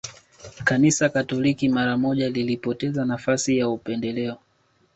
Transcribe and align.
Kanisa 0.63 1.09
Katoliki 1.09 1.69
mara 1.69 1.97
moja 1.97 2.29
lilipoteza 2.29 3.05
nafasi 3.05 3.57
ya 3.57 3.69
upendeleo 3.69 4.37